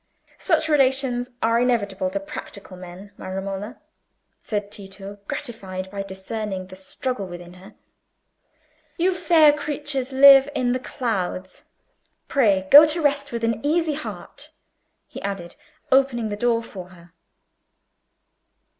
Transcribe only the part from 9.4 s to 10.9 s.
creatures live in the